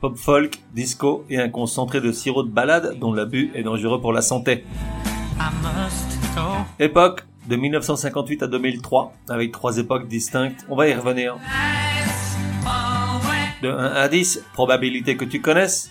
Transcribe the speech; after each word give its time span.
pop 0.00 0.16
folk, 0.16 0.58
disco 0.74 1.24
et 1.28 1.38
un 1.38 1.48
concentré 1.48 2.00
de 2.00 2.10
sirop 2.10 2.42
de 2.42 2.50
balade 2.50 2.98
dont 2.98 3.12
l'abus 3.12 3.50
est 3.54 3.62
dangereux 3.62 4.00
pour 4.00 4.12
la 4.12 4.22
santé. 4.22 4.64
Époque 6.78 7.26
de 7.48 7.56
1958 7.56 8.42
à 8.44 8.46
2003, 8.46 9.12
avec 9.28 9.52
trois 9.52 9.76
époques 9.78 10.08
distinctes, 10.08 10.64
on 10.68 10.76
va 10.76 10.88
y 10.88 10.94
revenir. 10.94 11.36
De 13.62 13.68
1 13.68 13.92
à 13.92 14.08
10, 14.08 14.44
probabilité 14.54 15.16
que 15.16 15.24
tu 15.24 15.40
connaisses. 15.40 15.90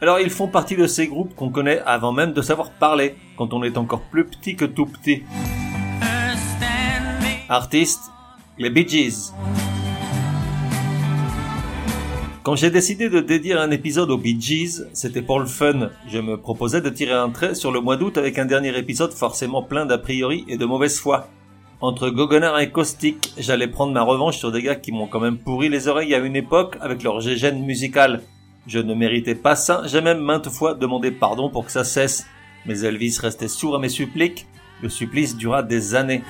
Alors 0.00 0.18
ils 0.20 0.30
font 0.30 0.48
partie 0.48 0.76
de 0.76 0.86
ces 0.86 1.06
groupes 1.06 1.34
qu'on 1.36 1.50
connaît 1.50 1.80
avant 1.86 2.12
même 2.12 2.32
de 2.32 2.42
savoir 2.42 2.70
parler, 2.70 3.14
quand 3.36 3.52
on 3.52 3.62
est 3.62 3.78
encore 3.78 4.02
plus 4.02 4.26
petit 4.26 4.56
que 4.56 4.64
tout 4.64 4.86
petit. 4.86 5.22
Artistes, 7.48 8.10
les 8.58 8.70
Bee 8.70 8.88
Gees. 8.88 9.32
Quand 12.46 12.54
j'ai 12.54 12.70
décidé 12.70 13.08
de 13.08 13.18
dédier 13.18 13.54
un 13.54 13.72
épisode 13.72 14.08
aux 14.12 14.18
Bee 14.18 14.40
Gees, 14.40 14.84
c'était 14.92 15.20
pour 15.20 15.40
le 15.40 15.46
fun. 15.46 15.90
Je 16.06 16.20
me 16.20 16.36
proposais 16.36 16.80
de 16.80 16.88
tirer 16.90 17.10
un 17.12 17.30
trait 17.30 17.56
sur 17.56 17.72
le 17.72 17.80
mois 17.80 17.96
d'août 17.96 18.18
avec 18.18 18.38
un 18.38 18.44
dernier 18.44 18.78
épisode 18.78 19.12
forcément 19.12 19.64
plein 19.64 19.84
d'a 19.84 19.98
priori 19.98 20.44
et 20.46 20.56
de 20.56 20.64
mauvaise 20.64 21.00
foi. 21.00 21.26
Entre 21.80 22.08
Goguenard 22.08 22.60
et 22.60 22.70
Caustic, 22.70 23.32
j'allais 23.36 23.66
prendre 23.66 23.92
ma 23.92 24.02
revanche 24.02 24.38
sur 24.38 24.52
des 24.52 24.62
gars 24.62 24.76
qui 24.76 24.92
m'ont 24.92 25.08
quand 25.08 25.18
même 25.18 25.38
pourri 25.38 25.68
les 25.68 25.88
oreilles 25.88 26.14
à 26.14 26.18
une 26.18 26.36
époque 26.36 26.76
avec 26.80 27.02
leur 27.02 27.20
gégène 27.20 27.64
musical. 27.64 28.22
Je 28.68 28.78
ne 28.78 28.94
méritais 28.94 29.34
pas 29.34 29.56
ça, 29.56 29.82
j'ai 29.86 30.00
même 30.00 30.20
maintes 30.20 30.48
fois 30.48 30.74
demandé 30.74 31.10
pardon 31.10 31.50
pour 31.50 31.66
que 31.66 31.72
ça 31.72 31.82
cesse. 31.82 32.28
Mais 32.64 32.78
Elvis 32.78 33.18
restait 33.20 33.48
sourd 33.48 33.74
à 33.74 33.80
mes 33.80 33.88
suppliques. 33.88 34.46
Le 34.82 34.88
supplice 34.88 35.36
dura 35.36 35.64
des 35.64 35.96
années. 35.96 36.22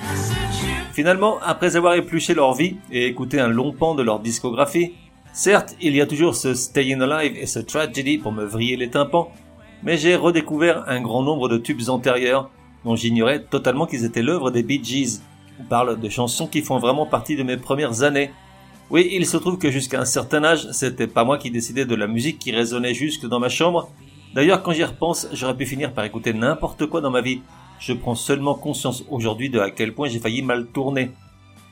Finalement, 0.93 1.37
après 1.43 1.75
avoir 1.75 1.93
épluché 1.93 2.33
leur 2.33 2.55
vie 2.55 2.77
et 2.91 3.05
écouté 3.05 3.39
un 3.39 3.49
long 3.49 3.71
pan 3.71 3.93
de 3.93 4.01
leur 4.01 4.19
discographie, 4.19 4.93
certes, 5.37 5.75
il 5.79 5.95
y 5.95 6.01
a 6.01 6.07
toujours 6.07 6.35
ce 6.35 6.55
Staying 6.55 6.99
Alive 6.99 7.37
et 7.37 7.45
ce 7.45 7.59
Tragedy 7.59 8.17
pour 8.17 8.31
me 8.31 8.43
vriller 8.43 8.75
les 8.75 8.89
tympans, 8.89 9.31
mais 9.83 9.95
j'ai 9.95 10.15
redécouvert 10.15 10.83
un 10.87 10.99
grand 10.99 11.21
nombre 11.21 11.47
de 11.47 11.59
tubes 11.59 11.89
antérieurs 11.89 12.49
dont 12.83 12.95
j'ignorais 12.95 13.43
totalement 13.43 13.85
qu'ils 13.85 14.03
étaient 14.03 14.23
l'œuvre 14.23 14.49
des 14.49 14.63
Bee 14.63 14.83
Gees. 14.83 15.21
On 15.59 15.63
parle 15.63 15.99
de 15.99 16.09
chansons 16.09 16.47
qui 16.47 16.63
font 16.63 16.79
vraiment 16.79 17.05
partie 17.05 17.35
de 17.35 17.43
mes 17.43 17.57
premières 17.57 18.01
années. 18.01 18.31
Oui, 18.89 19.09
il 19.11 19.27
se 19.27 19.37
trouve 19.37 19.59
que 19.59 19.69
jusqu'à 19.69 20.01
un 20.01 20.05
certain 20.05 20.43
âge, 20.43 20.71
c'était 20.71 21.05
pas 21.05 21.23
moi 21.23 21.37
qui 21.37 21.51
décidais 21.51 21.85
de 21.85 21.95
la 21.95 22.07
musique 22.07 22.39
qui 22.39 22.51
résonnait 22.51 22.95
jusque 22.95 23.27
dans 23.27 23.39
ma 23.39 23.49
chambre. 23.49 23.91
D'ailleurs, 24.33 24.63
quand 24.63 24.71
j'y 24.71 24.83
repense, 24.83 25.27
j'aurais 25.33 25.55
pu 25.55 25.67
finir 25.67 25.93
par 25.93 26.03
écouter 26.03 26.33
n'importe 26.33 26.87
quoi 26.87 26.99
dans 26.99 27.11
ma 27.11 27.21
vie, 27.21 27.41
je 27.79 27.93
prends 27.93 28.15
seulement 28.15 28.55
conscience 28.55 29.05
aujourd'hui 29.11 29.51
de 29.51 29.59
à 29.59 29.69
quel 29.69 29.93
point 29.93 30.09
j'ai 30.09 30.19
failli 30.19 30.41
mal 30.41 30.65
tourner. 30.65 31.11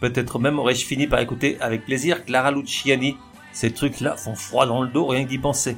Peut-être 0.01 0.37
même 0.37 0.59
aurais-je 0.59 0.85
fini 0.85 1.07
par 1.07 1.19
écouter 1.19 1.57
avec 1.61 1.85
plaisir 1.85 2.25
Clara 2.25 2.51
Luciani. 2.51 3.15
Ces 3.55 3.71
trucs-là 3.71 4.17
font 4.17 4.35
froid 4.35 4.67
dans 4.67 4.81
le 4.81 4.89
dos 4.89 5.07
rien 5.07 5.23
que 5.23 5.29
d'y 5.29 5.37
penser. 5.37 5.77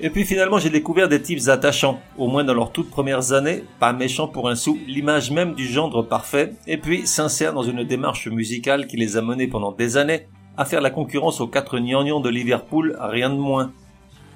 Et 0.00 0.08
puis 0.08 0.24
finalement 0.24 0.58
j'ai 0.58 0.70
découvert 0.70 1.08
des 1.08 1.20
types 1.20 1.48
attachants, 1.48 2.00
au 2.16 2.28
moins 2.28 2.44
dans 2.44 2.54
leurs 2.54 2.70
toutes 2.70 2.90
premières 2.90 3.32
années, 3.32 3.64
pas 3.80 3.92
méchants 3.92 4.28
pour 4.28 4.48
un 4.48 4.54
sou, 4.54 4.78
l'image 4.86 5.32
même 5.32 5.54
du 5.54 5.66
gendre 5.66 6.02
parfait, 6.02 6.54
et 6.68 6.76
puis 6.76 7.08
sincères 7.08 7.52
dans 7.52 7.64
une 7.64 7.82
démarche 7.82 8.28
musicale 8.28 8.86
qui 8.86 8.96
les 8.96 9.16
a 9.16 9.20
menés 9.20 9.48
pendant 9.48 9.72
des 9.72 9.96
années 9.96 10.28
à 10.56 10.64
faire 10.64 10.80
la 10.80 10.90
concurrence 10.90 11.40
aux 11.40 11.48
quatre 11.48 11.80
gnagnons 11.80 12.20
de 12.20 12.28
Liverpool, 12.28 12.96
rien 13.00 13.28
de 13.28 13.34
moins. 13.34 13.72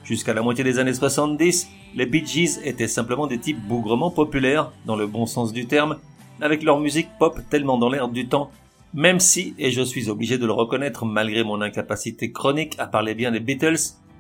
Jusqu'à 0.03 0.34
la 0.34 0.43
moitié 0.43 0.65
des 0.65 0.81
années 0.81 0.93
70, 0.93 1.69
les 1.94 2.06
Bee 2.06 2.27
Gees 2.27 2.59
étaient 2.65 2.88
simplement 2.88 3.28
des 3.28 3.38
types 3.38 3.61
bougrement 3.61 4.11
populaires, 4.11 4.72
dans 4.87 4.97
le 4.97 5.06
bon 5.06 5.27
sens 5.27 5.53
du 5.53 5.66
terme, 5.66 5.99
avec 6.41 6.65
leur 6.65 6.81
musique 6.81 7.09
pop 7.21 7.38
tellement 7.49 7.78
dans 7.78 7.88
l'air 7.88 8.09
du 8.09 8.27
temps, 8.27 8.50
même 8.95 9.21
si, 9.21 9.55
et 9.59 9.71
je 9.71 9.83
suis 9.83 10.11
obligé 10.11 10.39
de 10.39 10.47
le 10.47 10.53
reconnaître 10.53 11.05
malgré 11.07 11.45
mon 11.45 11.61
incapacité 11.63 12.31
chronique 12.31 12.75
à 12.79 12.87
parler 12.87 13.15
bien 13.15 13.31
des 13.31 13.41
Beatles, 13.41 13.79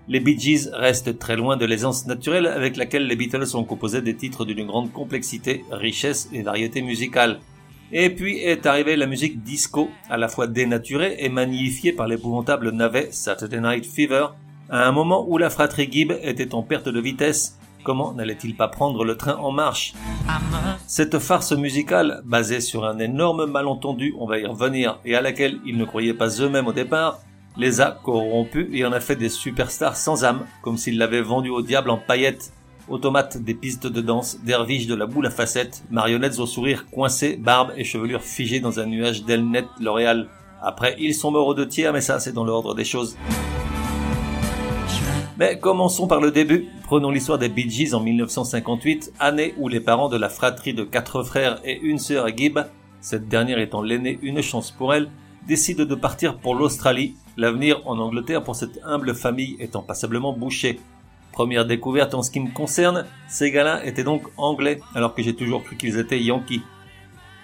les 0.08 0.18
Bee 0.18 0.38
Gees 0.38 0.70
restent 0.72 1.18
très 1.18 1.36
loin 1.36 1.56
de 1.56 1.64
l'aisance 1.64 2.06
naturelle 2.06 2.46
avec 2.46 2.76
laquelle 2.76 3.06
les 3.06 3.14
Beatles 3.14 3.54
ont 3.54 3.64
composé 3.64 4.02
des 4.02 4.16
titres 4.16 4.44
d'une 4.44 4.66
grande 4.66 4.92
complexité, 4.92 5.64
richesse 5.70 6.28
et 6.32 6.42
variété 6.42 6.82
musicale. 6.82 7.38
Et 7.92 8.10
puis 8.10 8.38
est 8.38 8.64
arrivée 8.66 8.96
la 8.96 9.06
musique 9.06 9.42
disco, 9.42 9.90
à 10.08 10.16
la 10.16 10.28
fois 10.28 10.46
dénaturée 10.46 11.16
et 11.18 11.28
magnifiée 11.28 11.92
par 11.92 12.08
l'épouvantable 12.08 12.70
navet 12.70 13.08
Saturday 13.12 13.60
Night 13.60 13.86
Fever, 13.86 14.28
à 14.70 14.88
un 14.88 14.92
moment 14.92 15.26
où 15.28 15.36
la 15.36 15.50
fratrie 15.50 15.90
Gibb 15.92 16.12
était 16.22 16.54
en 16.54 16.62
perte 16.62 16.88
de 16.88 17.00
vitesse, 17.00 17.58
comment 17.82 18.12
n'allait-il 18.12 18.56
pas 18.56 18.68
prendre 18.68 19.04
le 19.04 19.16
train 19.16 19.36
en 19.36 19.52
marche? 19.52 19.94
Cette 20.86 21.18
farce 21.18 21.52
musicale, 21.52 22.22
basée 22.24 22.60
sur 22.60 22.84
un 22.84 22.98
énorme 22.98 23.46
malentendu, 23.46 24.14
on 24.18 24.26
va 24.26 24.38
y 24.38 24.46
revenir, 24.46 24.98
et 25.04 25.14
à 25.14 25.20
laquelle 25.20 25.58
ils 25.66 25.76
ne 25.76 25.84
croyaient 25.84 26.14
pas 26.14 26.28
eux-mêmes 26.40 26.66
au 26.66 26.72
départ, 26.72 27.20
les 27.56 27.80
a 27.80 27.90
corrompus 27.90 28.68
et 28.72 28.84
en 28.84 28.92
a 28.92 29.00
fait 29.00 29.16
des 29.16 29.28
superstars 29.28 29.96
sans 29.96 30.24
âme, 30.24 30.46
comme 30.62 30.78
s'ils 30.78 30.98
l'avaient 30.98 31.22
vendu 31.22 31.50
au 31.50 31.62
diable 31.62 31.90
en 31.90 31.98
paillettes, 31.98 32.52
automates 32.88 33.38
des 33.38 33.54
pistes 33.54 33.86
de 33.86 34.00
danse, 34.00 34.38
derviches 34.44 34.86
de 34.86 34.94
la 34.94 35.06
boule 35.06 35.26
à 35.26 35.30
facettes, 35.30 35.82
marionnettes 35.90 36.38
au 36.38 36.46
sourire 36.46 36.86
coincé, 36.90 37.36
barbe 37.36 37.72
et 37.76 37.84
chevelure 37.84 38.22
figées 38.22 38.60
dans 38.60 38.80
un 38.80 38.86
nuage 38.86 39.24
d'ailes 39.24 39.48
nettes 39.48 39.68
L'Oréal. 39.80 40.28
Après, 40.62 40.96
ils 40.98 41.14
sont 41.14 41.30
morts 41.30 41.54
de 41.54 41.64
tiers, 41.64 41.92
mais 41.92 42.00
ça, 42.00 42.20
c'est 42.20 42.32
dans 42.32 42.44
l'ordre 42.44 42.74
des 42.74 42.84
choses. 42.84 43.16
Mais 45.38 45.58
commençons 45.58 46.06
par 46.06 46.20
le 46.20 46.30
début. 46.30 46.68
Prenons 46.84 47.10
l'histoire 47.10 47.38
des 47.38 47.48
Bee 47.48 47.70
Gees 47.70 47.94
en 47.94 48.00
1958, 48.00 49.14
année 49.18 49.54
où 49.56 49.68
les 49.68 49.80
parents 49.80 50.10
de 50.10 50.18
la 50.18 50.28
fratrie 50.28 50.74
de 50.74 50.84
quatre 50.84 51.22
frères 51.22 51.58
et 51.64 51.80
une 51.80 51.98
sœur 51.98 52.28
Gibb, 52.36 52.58
cette 53.00 53.28
dernière 53.28 53.58
étant 53.58 53.80
l'aînée, 53.80 54.18
une 54.20 54.42
chance 54.42 54.70
pour 54.70 54.92
elle, 54.92 55.08
décident 55.48 55.86
de 55.86 55.94
partir 55.94 56.36
pour 56.36 56.54
l'Australie, 56.54 57.16
l'avenir 57.38 57.80
en 57.86 57.98
Angleterre 57.98 58.44
pour 58.44 58.56
cette 58.56 58.78
humble 58.84 59.14
famille 59.14 59.56
étant 59.58 59.82
passablement 59.82 60.34
bouché. 60.34 60.80
Première 61.32 61.64
découverte 61.64 62.12
en 62.14 62.22
ce 62.22 62.30
qui 62.30 62.40
me 62.40 62.52
concerne, 62.52 63.06
ces 63.26 63.50
gars-là 63.50 63.86
étaient 63.86 64.04
donc 64.04 64.24
anglais, 64.36 64.80
alors 64.94 65.14
que 65.14 65.22
j'ai 65.22 65.34
toujours 65.34 65.64
cru 65.64 65.76
qu'ils 65.76 65.98
étaient 65.98 66.20
yankees. 66.20 66.62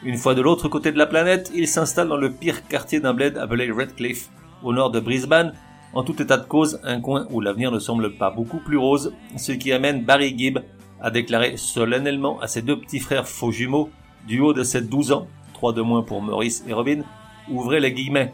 Une 0.04 0.18
fois 0.18 0.34
de 0.34 0.42
l'autre 0.42 0.68
côté 0.68 0.92
de 0.92 0.98
la 0.98 1.06
planète, 1.06 1.50
ils 1.54 1.66
s'installent 1.66 2.08
dans 2.08 2.18
le 2.18 2.30
pire 2.30 2.68
quartier 2.68 3.00
d'un 3.00 3.14
bled 3.14 3.38
appelé 3.38 3.72
Redcliffe, 3.72 4.28
au 4.62 4.74
nord 4.74 4.90
de 4.90 5.00
Brisbane, 5.00 5.54
en 5.94 6.02
tout 6.02 6.20
état 6.20 6.36
de 6.36 6.46
cause, 6.46 6.80
un 6.84 7.00
coin 7.00 7.26
où 7.30 7.40
l'avenir 7.40 7.72
ne 7.72 7.78
semble 7.78 8.14
pas 8.14 8.30
beaucoup 8.30 8.58
plus 8.58 8.76
rose, 8.76 9.12
ce 9.36 9.52
qui 9.52 9.72
amène 9.72 10.04
Barry 10.04 10.36
Gibb 10.36 10.58
à 11.00 11.10
déclarer 11.10 11.56
solennellement 11.56 12.40
à 12.40 12.48
ses 12.48 12.62
deux 12.62 12.78
petits 12.78 13.00
frères 13.00 13.28
faux 13.28 13.52
jumeaux, 13.52 13.90
du 14.26 14.40
haut 14.40 14.52
de 14.52 14.62
ses 14.62 14.82
12 14.82 15.12
ans, 15.12 15.26
trois 15.54 15.72
de 15.72 15.80
moins 15.80 16.02
pour 16.02 16.20
Maurice 16.22 16.64
et 16.68 16.72
Robin, 16.72 17.02
ouvrez 17.50 17.80
les 17.80 17.92
guillemets. 17.92 18.32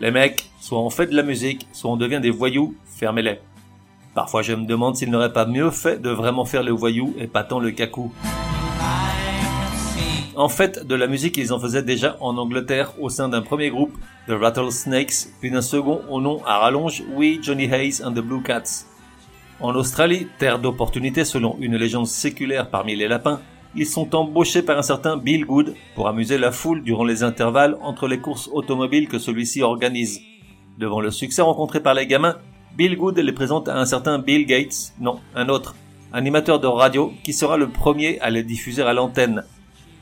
Les 0.00 0.10
mecs, 0.10 0.50
soit 0.60 0.80
on 0.80 0.90
fait 0.90 1.06
de 1.06 1.16
la 1.16 1.22
musique, 1.22 1.66
soit 1.72 1.90
on 1.90 1.96
devient 1.96 2.20
des 2.20 2.30
voyous, 2.30 2.74
fermez-les. 2.86 3.38
Parfois 4.14 4.42
je 4.42 4.52
me 4.52 4.66
demande 4.66 4.96
s'il 4.96 5.10
n'aurait 5.10 5.32
pas 5.32 5.46
mieux 5.46 5.70
fait 5.70 6.00
de 6.00 6.10
vraiment 6.10 6.44
faire 6.44 6.62
le 6.62 6.72
voyou 6.72 7.14
et 7.18 7.26
pas 7.26 7.44
tant 7.44 7.60
le 7.60 7.70
cacou. 7.70 8.12
En 10.34 10.48
fait, 10.48 10.86
de 10.86 10.94
la 10.94 11.08
musique, 11.08 11.36
ils 11.36 11.52
en 11.52 11.60
faisaient 11.60 11.82
déjà 11.82 12.16
en 12.20 12.38
Angleterre 12.38 12.92
au 12.98 13.10
sein 13.10 13.28
d'un 13.28 13.42
premier 13.42 13.68
groupe, 13.68 13.92
The 14.28 14.32
Rattlesnakes, 14.32 15.28
puis 15.40 15.50
d'un 15.50 15.60
second 15.60 16.00
au 16.08 16.22
nom 16.22 16.42
à 16.46 16.58
rallonge, 16.58 17.02
We 17.14 17.38
Johnny 17.42 17.64
Hayes 17.64 18.02
and 18.02 18.12
the 18.12 18.20
Blue 18.20 18.42
Cats. 18.42 18.86
En 19.60 19.74
Australie, 19.74 20.28
terre 20.38 20.58
d'opportunités 20.58 21.26
selon 21.26 21.58
une 21.60 21.76
légende 21.76 22.06
séculaire 22.06 22.70
parmi 22.70 22.96
les 22.96 23.08
lapins, 23.08 23.40
ils 23.74 23.86
sont 23.86 24.14
embauchés 24.14 24.62
par 24.62 24.78
un 24.78 24.82
certain 24.82 25.18
Bill 25.18 25.44
Good 25.44 25.74
pour 25.94 26.08
amuser 26.08 26.38
la 26.38 26.50
foule 26.50 26.82
durant 26.82 27.04
les 27.04 27.22
intervalles 27.22 27.76
entre 27.82 28.08
les 28.08 28.18
courses 28.18 28.48
automobiles 28.52 29.08
que 29.08 29.18
celui-ci 29.18 29.62
organise. 29.62 30.20
Devant 30.78 31.00
le 31.00 31.10
succès 31.10 31.42
rencontré 31.42 31.80
par 31.80 31.92
les 31.92 32.06
gamins, 32.06 32.38
Bill 32.74 32.96
Good 32.96 33.18
les 33.18 33.32
présente 33.32 33.68
à 33.68 33.78
un 33.78 33.84
certain 33.84 34.18
Bill 34.18 34.46
Gates, 34.46 34.94
non, 34.98 35.20
un 35.34 35.50
autre, 35.50 35.76
animateur 36.10 36.58
de 36.58 36.66
radio 36.66 37.12
qui 37.22 37.34
sera 37.34 37.58
le 37.58 37.68
premier 37.68 38.18
à 38.20 38.30
les 38.30 38.42
diffuser 38.42 38.82
à 38.82 38.94
l'antenne. 38.94 39.44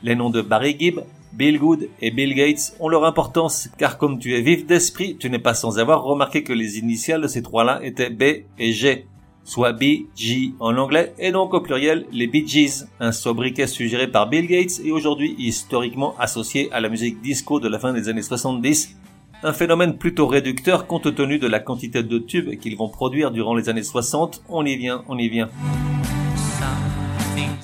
Les 0.03 0.15
noms 0.15 0.29
de 0.29 0.41
Barry 0.41 0.75
Gibb, 0.79 1.01
Bill 1.33 1.59
Good 1.59 1.89
et 2.01 2.11
Bill 2.11 2.33
Gates 2.33 2.75
ont 2.79 2.89
leur 2.89 3.05
importance 3.05 3.69
car 3.77 3.97
comme 3.97 4.19
tu 4.19 4.35
es 4.35 4.41
vif 4.41 4.65
d'esprit, 4.65 5.15
tu 5.17 5.29
n'es 5.29 5.39
pas 5.39 5.53
sans 5.53 5.79
avoir 5.79 6.03
remarqué 6.03 6.43
que 6.43 6.53
les 6.53 6.79
initiales 6.79 7.21
de 7.21 7.27
ces 7.27 7.41
trois-là 7.41 7.79
étaient 7.83 8.09
B 8.09 8.45
et 8.57 8.73
G, 8.73 9.05
soit 9.43 9.73
B, 9.73 10.07
G 10.15 10.53
en 10.59 10.75
anglais 10.77 11.13
et 11.19 11.31
donc 11.31 11.53
au 11.53 11.61
pluriel 11.61 12.05
les 12.11 12.27
Bee 12.27 12.47
Gees, 12.47 12.85
un 12.99 13.11
sobriquet 13.11 13.67
suggéré 13.67 14.07
par 14.07 14.27
Bill 14.27 14.47
Gates 14.47 14.81
et 14.83 14.91
aujourd'hui 14.91 15.35
historiquement 15.37 16.15
associé 16.19 16.71
à 16.71 16.79
la 16.79 16.89
musique 16.89 17.21
disco 17.21 17.59
de 17.59 17.67
la 17.67 17.79
fin 17.79 17.93
des 17.93 18.09
années 18.09 18.23
70 18.23 18.97
Un 19.43 19.53
phénomène 19.53 19.97
plutôt 19.97 20.27
réducteur 20.27 20.85
compte 20.85 21.15
tenu 21.15 21.39
de 21.39 21.47
la 21.47 21.59
quantité 21.59 22.03
de 22.03 22.17
tubes 22.17 22.57
qu'ils 22.59 22.77
vont 22.77 22.89
produire 22.89 23.31
durant 23.31 23.55
les 23.55 23.69
années 23.69 23.83
60. 23.83 24.43
On 24.49 24.65
y 24.65 24.75
vient, 24.75 25.03
on 25.07 25.17
y 25.17 25.29
vient. 25.29 25.49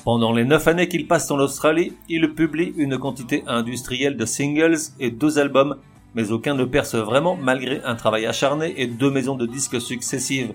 Pendant 0.08 0.32
les 0.32 0.46
9 0.46 0.66
années 0.70 0.88
qu'il 0.88 1.06
passe 1.06 1.30
en 1.32 1.38
Australie, 1.38 1.92
il 2.08 2.34
publie 2.34 2.74
une 2.78 2.98
quantité 2.98 3.44
industrielle 3.46 4.16
de 4.16 4.26
singles 4.26 4.78
et 5.02 5.12
deux 5.12 5.38
albums, 5.38 5.76
mais 6.16 6.32
aucun 6.32 6.56
ne 6.56 6.64
perce 6.64 6.96
vraiment 6.96 7.36
malgré 7.36 7.82
un 7.84 7.96
travail 7.96 8.26
acharné 8.26 8.74
et 8.78 8.88
deux 8.88 9.12
maisons 9.12 9.36
de 9.36 9.46
disques 9.46 9.82
successives. 9.82 10.54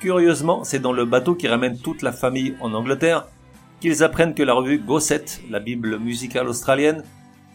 Curieusement, 0.00 0.64
c'est 0.64 0.78
dans 0.78 0.94
le 0.94 1.04
bateau 1.04 1.34
qui 1.34 1.48
ramène 1.48 1.76
toute 1.76 2.00
la 2.00 2.12
famille 2.12 2.54
en 2.62 2.72
Angleterre 2.72 3.26
qu'ils 3.82 4.02
apprennent 4.02 4.32
que 4.32 4.42
la 4.42 4.54
revue 4.54 4.78
Gosset, 4.78 5.26
la 5.50 5.60
bible 5.60 5.98
musicale 5.98 6.48
australienne, 6.48 7.04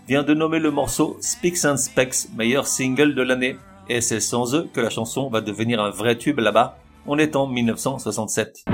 vient 0.07 0.21
de 0.21 0.35
nommer 0.35 0.59
le 0.59 0.69
morceau 0.69 1.17
Speaks 1.19 1.65
and 1.65 1.77
Specs 1.77 2.29
meilleur 2.37 2.67
single 2.67 3.15
de 3.15 3.23
l'année, 3.23 3.55
et 3.89 4.01
c'est 4.01 4.19
sans 4.19 4.53
eux 4.53 4.69
que 4.71 4.81
la 4.81 4.91
chanson 4.91 5.31
va 5.31 5.41
devenir 5.41 5.81
un 5.81 5.89
vrai 5.89 6.15
tube 6.15 6.37
là-bas. 6.37 6.77
On 7.07 7.17
est 7.17 7.35
en 7.35 7.47
1967. 7.47 8.65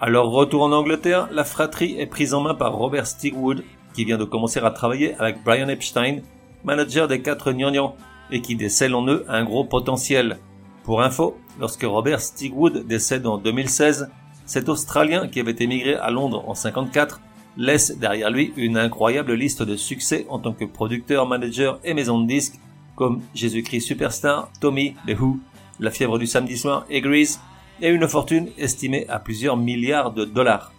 Alors 0.00 0.30
retour 0.30 0.62
en 0.62 0.72
Angleterre, 0.72 1.28
la 1.30 1.44
fratrie 1.44 2.00
est 2.00 2.06
prise 2.06 2.32
en 2.32 2.40
main 2.40 2.54
par 2.54 2.72
Robert 2.72 3.06
Stigwood, 3.06 3.64
qui 3.92 4.06
vient 4.06 4.16
de 4.16 4.24
commencer 4.24 4.60
à 4.60 4.70
travailler 4.70 5.14
avec 5.16 5.44
Brian 5.44 5.68
Epstein, 5.68 6.20
manager 6.64 7.06
des 7.06 7.20
quatre 7.20 7.52
Gnangnang, 7.52 7.92
et 8.30 8.40
qui 8.40 8.56
décèle 8.56 8.94
en 8.94 9.06
eux 9.06 9.26
un 9.28 9.44
gros 9.44 9.64
potentiel. 9.64 10.38
Pour 10.84 11.02
info, 11.02 11.36
lorsque 11.60 11.84
Robert 11.84 12.22
Stigwood 12.22 12.86
décède 12.86 13.26
en 13.26 13.36
2016, 13.36 14.10
cet 14.46 14.68
Australien 14.68 15.28
qui 15.28 15.40
avait 15.40 15.56
émigré 15.58 15.94
à 15.94 16.10
Londres 16.10 16.44
en 16.48 16.54
54 16.54 17.20
laisse 17.56 17.96
derrière 17.98 18.30
lui 18.30 18.52
une 18.56 18.76
incroyable 18.76 19.34
liste 19.34 19.62
de 19.62 19.76
succès 19.76 20.26
en 20.28 20.38
tant 20.38 20.52
que 20.52 20.64
producteur, 20.64 21.26
manager 21.26 21.78
et 21.84 21.94
maison 21.94 22.20
de 22.20 22.26
disques 22.26 22.58
comme 22.96 23.22
Jésus-Christ 23.34 23.80
Superstar, 23.80 24.50
Tommy, 24.60 24.94
The 25.06 25.18
Who, 25.18 25.38
La 25.80 25.90
fièvre 25.90 26.18
du 26.18 26.26
samedi 26.26 26.56
soir 26.56 26.84
et 26.90 27.00
Grease, 27.00 27.40
et 27.80 27.88
une 27.88 28.06
fortune 28.06 28.48
estimée 28.58 29.06
à 29.08 29.18
plusieurs 29.18 29.56
milliards 29.56 30.12
de 30.12 30.24
dollars. 30.24 30.72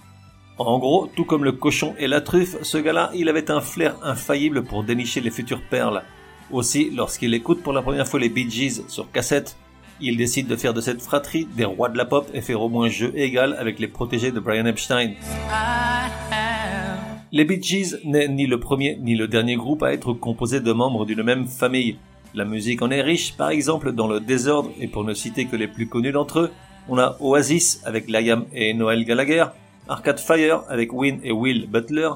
En 0.58 0.78
gros, 0.78 1.10
tout 1.16 1.26
comme 1.26 1.44
le 1.44 1.52
cochon 1.52 1.96
et 1.98 2.08
la 2.08 2.22
truffe, 2.22 2.62
ce 2.62 2.78
gars-là, 2.78 3.12
il 3.16 3.28
avait 3.28 3.50
un 3.50 3.60
flair 3.60 3.96
infaillible 4.04 4.64
pour 4.64 4.84
dénicher 4.84 5.20
les 5.20 5.32
futures 5.32 5.64
perles. 5.70 6.04
Aussi, 6.52 6.92
lorsqu'il 6.92 7.34
écoute 7.34 7.64
pour 7.64 7.74
la 7.74 7.82
première 7.82 8.08
fois 8.08 8.20
les 8.20 8.30
Bee 8.30 8.50
Gees 8.50 8.84
sur 8.88 9.12
cassette, 9.12 9.58
il 10.02 10.18
décide 10.18 10.48
de 10.48 10.56
faire 10.56 10.74
de 10.74 10.82
cette 10.82 11.02
fratrie 11.02 11.48
des 11.56 11.66
rois 11.66 11.90
de 11.90 11.98
la 11.98 12.06
pop 12.06 12.28
et 12.34 12.42
faire 12.42 12.62
au 12.62 12.70
moins 12.70 12.90
jeu 12.90 13.12
égal 13.16 13.56
avec 13.60 13.80
les 13.80 13.88
protégés 13.88 14.32
de 14.32 14.40
Brian 14.40 14.66
Epstein. 14.66 15.14
Les 17.32 17.46
Bee 17.46 17.62
Gees 17.62 17.96
n'est 18.04 18.28
ni 18.28 18.46
le 18.46 18.60
premier 18.60 18.98
ni 19.02 19.16
le 19.16 19.28
dernier 19.28 19.56
groupe 19.56 19.82
à 19.84 19.92
être 19.92 20.14
composé 20.14 20.60
de 20.60 20.72
membres 20.72 21.06
d'une 21.06 21.24
même 21.24 21.48
famille. 21.48 21.98
La 22.36 22.46
musique 22.46 22.82
en 22.82 22.92
est 22.92 23.02
riche, 23.02 23.36
par 23.36 23.50
exemple 23.50 23.92
dans 23.92 24.08
le 24.08 24.20
désordre, 24.20 24.72
et 24.80 24.88
pour 24.88 25.04
ne 25.04 25.14
citer 25.14 25.46
que 25.46 25.56
les 25.56 25.68
plus 25.68 25.88
connus 25.88 26.12
d'entre 26.12 26.40
eux, 26.40 26.52
on 26.90 26.98
a 26.98 27.18
Oasis 27.20 27.82
avec 27.86 28.10
Liam 28.10 28.46
et 28.54 28.74
Noel 28.74 29.06
Gallagher, 29.06 29.46
Arcade 29.88 30.20
Fire 30.20 30.64
avec 30.70 30.94
Win 30.94 31.20
et 31.24 31.32
Will 31.32 31.68
Butler, 31.68 32.10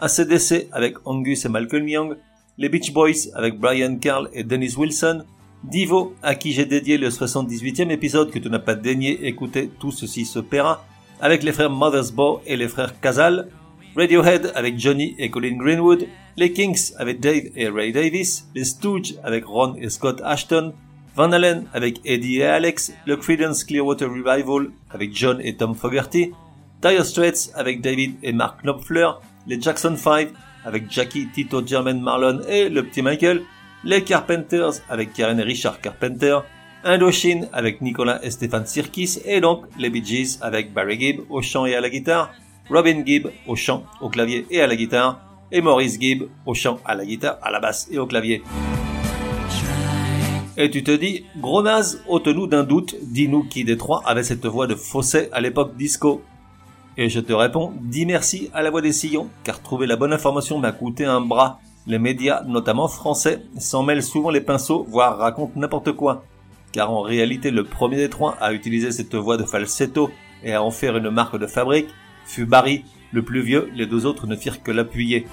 ACDC 0.00 0.68
avec 0.72 0.96
Angus 1.04 1.44
et 1.44 1.48
Malcolm 1.48 1.88
Young, 1.88 2.16
les 2.56 2.68
Beach 2.68 2.92
Boys 2.92 3.30
avec 3.34 3.58
Brian 3.58 3.96
Carl 3.96 4.28
et 4.32 4.44
Dennis 4.44 4.74
Wilson, 4.76 5.24
Divo, 5.64 6.14
à 6.22 6.34
qui 6.34 6.52
j'ai 6.52 6.66
dédié 6.66 6.98
le 6.98 7.08
78e 7.08 7.90
épisode 7.90 8.30
que 8.30 8.38
tu 8.38 8.48
n'as 8.48 8.58
pas 8.60 8.74
daigné 8.74 9.26
écouter, 9.26 9.70
tout 9.80 9.90
ceci 9.90 10.24
se 10.24 10.38
paiera, 10.38 10.84
avec 11.20 11.42
les 11.42 11.52
frères 11.52 11.70
Mothersbaugh 11.70 12.40
et 12.46 12.56
les 12.56 12.68
frères 12.68 13.00
Casal, 13.00 13.48
Radiohead 13.96 14.52
avec 14.54 14.78
Johnny 14.78 15.16
et 15.18 15.30
Colin 15.30 15.56
Greenwood, 15.56 16.06
les 16.36 16.52
Kings 16.52 16.92
avec 16.98 17.18
Dave 17.18 17.44
et 17.56 17.68
Ray 17.68 17.92
Davis, 17.92 18.46
les 18.54 18.64
Stooges 18.64 19.14
avec 19.24 19.44
Ron 19.44 19.74
et 19.80 19.90
Scott 19.90 20.20
Ashton, 20.24 20.72
Van 21.16 21.32
Halen 21.32 21.64
avec 21.74 22.00
Eddie 22.04 22.38
et 22.38 22.44
Alex, 22.44 22.92
le 23.06 23.16
Creedence 23.16 23.64
Clearwater 23.64 24.08
Revival 24.08 24.70
avec 24.90 25.16
John 25.16 25.40
et 25.42 25.56
Tom 25.56 25.74
Fogerty, 25.74 26.30
Dire 26.80 27.04
Straits 27.04 27.50
avec 27.56 27.80
David 27.80 28.14
et 28.22 28.32
Mark 28.32 28.62
Knopfler, 28.62 29.10
les 29.48 29.60
Jackson 29.60 29.96
5 29.96 30.28
avec 30.64 30.88
Jackie, 30.88 31.26
Tito, 31.34 31.66
German 31.66 32.00
Marlon 32.00 32.42
et 32.48 32.68
le 32.68 32.84
petit 32.84 33.02
Michael, 33.02 33.42
les 33.88 34.04
Carpenters 34.04 34.82
avec 34.90 35.14
Karen 35.14 35.40
et 35.40 35.42
Richard 35.42 35.80
Carpenter, 35.80 36.40
Indochine 36.84 37.48
avec 37.54 37.80
Nicolas 37.80 38.22
et 38.22 38.30
Stéphane 38.30 38.66
Sirkis 38.66 39.18
et 39.24 39.40
donc 39.40 39.64
les 39.78 39.88
Bee 39.88 40.04
Gees 40.04 40.36
avec 40.42 40.74
Barry 40.74 41.00
Gibb 41.00 41.20
au 41.30 41.40
chant 41.40 41.64
et 41.64 41.74
à 41.74 41.80
la 41.80 41.88
guitare, 41.88 42.30
Robin 42.68 43.02
Gibb 43.02 43.28
au 43.46 43.56
chant, 43.56 43.84
au 44.02 44.10
clavier 44.10 44.44
et 44.50 44.60
à 44.60 44.66
la 44.66 44.76
guitare, 44.76 45.18
et 45.50 45.62
Maurice 45.62 45.98
Gibb 45.98 46.24
au 46.44 46.52
chant, 46.52 46.80
à 46.84 46.94
la 46.94 47.06
guitare, 47.06 47.38
à 47.40 47.50
la 47.50 47.60
basse 47.60 47.88
et 47.90 47.98
au 47.98 48.06
clavier. 48.06 48.42
Et 50.58 50.70
tu 50.70 50.84
te 50.84 50.90
dis, 50.90 51.24
gros 51.38 51.62
naze, 51.62 52.02
ôte-nous 52.08 52.46
d'un 52.46 52.64
doute, 52.64 52.94
dis-nous 53.00 53.44
qui 53.44 53.64
des 53.64 53.78
trois 53.78 54.02
avait 54.04 54.22
cette 54.22 54.44
voix 54.44 54.66
de 54.66 54.74
fausset 54.74 55.30
à 55.32 55.40
l'époque 55.40 55.78
disco. 55.78 56.20
Et 56.98 57.08
je 57.08 57.20
te 57.20 57.32
réponds, 57.32 57.72
dis 57.80 58.04
merci 58.04 58.50
à 58.52 58.60
la 58.60 58.68
voix 58.68 58.82
des 58.82 58.92
sillons, 58.92 59.30
car 59.44 59.62
trouver 59.62 59.86
la 59.86 59.96
bonne 59.96 60.12
information 60.12 60.58
m'a 60.58 60.72
coûté 60.72 61.06
un 61.06 61.22
bras. 61.22 61.58
Les 61.88 61.98
médias, 61.98 62.42
notamment 62.44 62.86
français, 62.86 63.40
s'en 63.58 63.82
mêlent 63.82 64.02
souvent 64.02 64.28
les 64.28 64.42
pinceaux, 64.42 64.84
voire 64.90 65.16
racontent 65.16 65.58
n'importe 65.58 65.92
quoi. 65.92 66.22
Car 66.70 66.92
en 66.92 67.00
réalité, 67.00 67.50
le 67.50 67.64
premier 67.64 67.96
des 67.96 68.10
trois 68.10 68.36
à 68.42 68.52
utiliser 68.52 68.92
cette 68.92 69.14
voix 69.14 69.38
de 69.38 69.44
falsetto 69.44 70.10
et 70.44 70.52
à 70.52 70.62
en 70.62 70.70
faire 70.70 70.98
une 70.98 71.08
marque 71.08 71.38
de 71.38 71.46
fabrique 71.46 71.88
fut 72.26 72.44
Barry, 72.44 72.84
le 73.10 73.22
plus 73.22 73.40
vieux, 73.40 73.70
les 73.74 73.86
deux 73.86 74.04
autres 74.04 74.26
ne 74.26 74.36
firent 74.36 74.62
que 74.62 74.70
l'appuyer. 74.70 75.26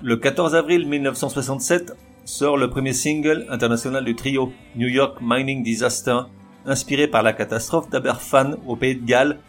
Le 0.00 0.16
14 0.16 0.54
avril 0.54 0.86
1967, 0.86 1.92
sort 2.24 2.56
le 2.56 2.70
premier 2.70 2.92
single 2.92 3.46
international 3.50 4.04
du 4.04 4.14
trio 4.14 4.52
New 4.76 4.86
York 4.86 5.18
Mining 5.20 5.64
Disaster, 5.64 6.20
inspiré 6.64 7.08
par 7.08 7.24
la 7.24 7.32
catastrophe 7.32 7.90
d'Aberfan 7.90 8.52
au 8.64 8.76
pays 8.76 8.94
de 8.94 9.04
Galles, 9.04 9.40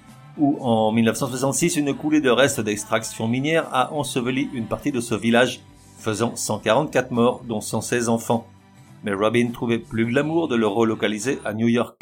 où 0.42 0.58
en 0.60 0.92
1966 0.92 1.78
une 1.78 1.94
coulée 1.94 2.20
de 2.20 2.32
restes 2.32 2.60
d'extraction 2.60 3.28
minière 3.28 3.70
a 3.72 3.94
enseveli 3.94 4.50
une 4.54 4.66
partie 4.66 4.92
de 4.92 5.00
ce 5.00 5.14
village, 5.14 5.62
faisant 6.00 6.36
144 6.36 7.12
morts 7.12 7.44
dont 7.48 7.62
116 7.62 8.10
enfants. 8.10 8.48
Mais 9.04 9.14
Robin 9.14 9.50
trouvait 9.54 9.78
plus 9.78 10.08
glamour 10.08 10.48
de 10.48 10.56
le 10.56 10.68
relocaliser 10.68 11.40
à 11.46 11.54
New 11.54 11.68
York. 11.68 11.96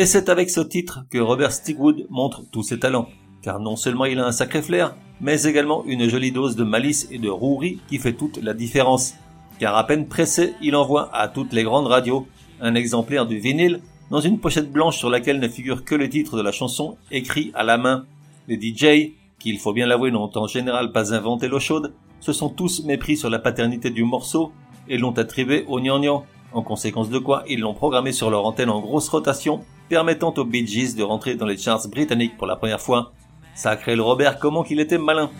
Et 0.00 0.06
c'est 0.06 0.28
avec 0.28 0.48
ce 0.48 0.60
titre 0.60 1.00
que 1.10 1.18
Robert 1.18 1.50
Stigwood 1.50 2.06
montre 2.08 2.44
tous 2.52 2.62
ses 2.62 2.78
talents, 2.78 3.08
car 3.42 3.58
non 3.58 3.74
seulement 3.74 4.04
il 4.04 4.20
a 4.20 4.26
un 4.26 4.30
sacré 4.30 4.62
flair, 4.62 4.94
mais 5.20 5.42
également 5.42 5.84
une 5.86 6.08
jolie 6.08 6.30
dose 6.30 6.54
de 6.54 6.62
malice 6.62 7.08
et 7.10 7.18
de 7.18 7.28
rouerie 7.28 7.80
qui 7.88 7.98
fait 7.98 8.12
toute 8.12 8.40
la 8.40 8.54
différence. 8.54 9.14
Car 9.58 9.76
à 9.76 9.84
peine 9.88 10.06
pressé, 10.06 10.54
il 10.62 10.76
envoie 10.76 11.12
à 11.12 11.26
toutes 11.26 11.52
les 11.52 11.64
grandes 11.64 11.88
radios 11.88 12.28
un 12.60 12.76
exemplaire 12.76 13.26
du 13.26 13.40
vinyle 13.40 13.80
dans 14.08 14.20
une 14.20 14.38
pochette 14.38 14.70
blanche 14.70 14.98
sur 14.98 15.10
laquelle 15.10 15.40
ne 15.40 15.48
figure 15.48 15.82
que 15.82 15.96
le 15.96 16.08
titre 16.08 16.36
de 16.36 16.42
la 16.42 16.52
chanson 16.52 16.96
écrit 17.10 17.50
à 17.54 17.64
la 17.64 17.76
main. 17.76 18.06
Les 18.46 18.54
DJ, 18.54 19.16
qui 19.40 19.50
il 19.50 19.58
faut 19.58 19.72
bien 19.72 19.86
l'avouer 19.86 20.12
n'ont 20.12 20.30
en 20.32 20.46
général 20.46 20.92
pas 20.92 21.12
inventé 21.12 21.48
l'eau 21.48 21.58
chaude, 21.58 21.92
se 22.20 22.32
sont 22.32 22.50
tous 22.50 22.84
mépris 22.84 23.16
sur 23.16 23.30
la 23.30 23.40
paternité 23.40 23.90
du 23.90 24.04
morceau 24.04 24.52
et 24.88 24.96
l'ont 24.96 25.18
attribué 25.18 25.64
au 25.66 25.80
gnangnan, 25.80 26.24
en 26.52 26.62
conséquence 26.62 27.10
de 27.10 27.18
quoi 27.18 27.44
ils 27.48 27.60
l'ont 27.60 27.74
programmé 27.74 28.12
sur 28.12 28.30
leur 28.30 28.44
antenne 28.44 28.70
en 28.70 28.80
grosse 28.80 29.08
rotation 29.08 29.64
permettant 29.88 30.34
aux 30.36 30.44
Bee 30.44 30.66
Gees 30.66 30.94
de 30.94 31.02
rentrer 31.02 31.34
dans 31.34 31.46
les 31.46 31.56
charts 31.56 31.88
britanniques 31.88 32.36
pour 32.36 32.46
la 32.46 32.56
première 32.56 32.80
fois. 32.80 33.12
Sacré 33.54 33.96
le 33.96 34.02
Robert, 34.02 34.38
comment 34.38 34.62
qu'il 34.62 34.80
était 34.80 34.98
malin. 34.98 35.30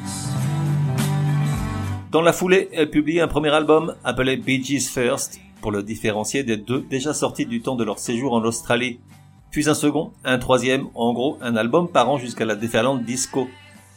Dans 2.11 2.23
la 2.23 2.33
foulée, 2.33 2.69
elle 2.73 2.91
publie 2.91 3.21
un 3.21 3.29
premier 3.29 3.51
album 3.51 3.95
appelé 4.03 4.37
Bee 4.37 4.63
Gees 4.63 4.89
First 4.89 5.41
pour 5.61 5.73
le 5.73 5.83
différencier 5.83 6.43
des 6.43 6.57
deux 6.57 6.81
déjà 6.81 7.13
sortis 7.13 7.47
du 7.47 7.61
temps 7.61 7.77
de 7.77 7.85
leur 7.85 7.99
séjour 7.99 8.33
en 8.33 8.43
Australie. 8.43 9.01
Puis 9.51 9.69
un 9.69 9.75
second, 9.75 10.13
un 10.25 10.39
troisième, 10.39 10.89
en 10.95 11.13
gros 11.13 11.39
un 11.41 11.57
album 11.57 11.89
par 11.89 12.09
an 12.09 12.19
jusqu'à 12.19 12.45
la 12.45 12.55
déferlante 12.55 13.05
disco. 13.05 13.49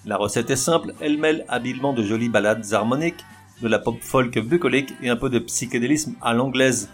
La 0.05 0.17
recette 0.17 0.49
est 0.49 0.55
simple, 0.55 0.93
elle 0.99 1.17
mêle 1.17 1.45
habilement 1.47 1.93
de 1.93 2.03
jolies 2.03 2.29
ballades 2.29 2.73
harmoniques, 2.73 3.23
de 3.61 3.67
la 3.67 3.79
pop 3.79 3.97
folk 4.01 4.37
bucolique 4.39 4.93
et 5.01 5.09
un 5.09 5.15
peu 5.15 5.29
de 5.29 5.39
psychédélisme 5.39 6.15
à 6.21 6.33
l'anglaise. 6.33 6.89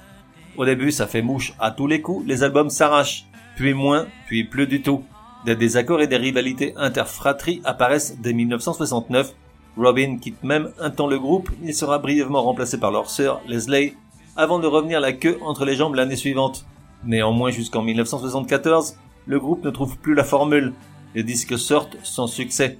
Au 0.57 0.65
début, 0.65 0.91
ça 0.91 1.05
fait 1.05 1.21
mouche 1.21 1.53
à 1.59 1.69
tous 1.69 1.85
les 1.85 2.01
coups, 2.01 2.25
les 2.27 2.43
albums 2.43 2.71
s'arrachent. 2.71 3.25
puis 3.55 3.73
moins, 3.73 4.07
puis 4.25 4.43
plus 4.43 4.65
du 4.65 4.81
tout. 4.81 5.03
Des 5.45 5.55
désaccords 5.55 6.01
et 6.01 6.07
des 6.07 6.17
rivalités 6.17 6.73
interfratries 6.77 7.61
apparaissent 7.63 8.17
dès 8.19 8.33
1969. 8.33 9.33
Robin 9.77 10.17
quitte 10.17 10.43
même 10.43 10.71
un 10.79 10.89
temps 10.89 11.07
le 11.07 11.19
groupe, 11.19 11.51
il 11.63 11.75
sera 11.75 11.99
brièvement 11.99 12.41
remplacé 12.41 12.79
par 12.79 12.91
leur 12.91 13.09
sœur 13.09 13.41
Leslie, 13.47 13.93
avant 14.35 14.57
de 14.57 14.67
revenir 14.67 14.99
la 14.99 15.13
queue 15.13 15.37
entre 15.41 15.63
les 15.63 15.75
jambes 15.75 15.93
l'année 15.93 16.15
suivante. 16.15 16.65
Néanmoins, 17.03 17.51
jusqu'en 17.51 17.83
1974, 17.83 18.95
le 19.27 19.39
groupe 19.39 19.63
ne 19.63 19.69
trouve 19.69 19.97
plus 19.97 20.15
la 20.15 20.23
formule. 20.23 20.73
Les 21.13 21.23
disques 21.23 21.57
sortent 21.59 21.97
sans 22.01 22.27
succès. 22.27 22.79